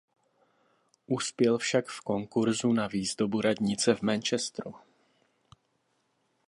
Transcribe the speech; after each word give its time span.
Uspěl 1.07 1.57
však 1.57 1.87
v 1.87 2.01
konkurzu 2.01 2.73
na 2.73 2.87
výzdobu 2.87 3.41
radnice 3.41 3.95
v 3.95 4.01
Manchesteru. 4.01 4.73